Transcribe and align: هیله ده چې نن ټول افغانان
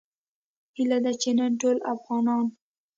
هیله 0.75 0.97
ده 1.03 1.11
چې 1.21 1.29
نن 1.37 1.51
ټول 1.61 1.77
افغانان 1.93 2.45